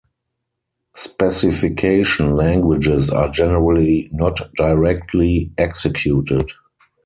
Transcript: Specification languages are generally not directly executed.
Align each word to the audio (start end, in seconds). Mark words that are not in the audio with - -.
Specification 0.95 2.31
languages 2.31 3.11
are 3.11 3.29
generally 3.29 4.09
not 4.11 4.51
directly 4.55 5.51
executed. 5.59 6.49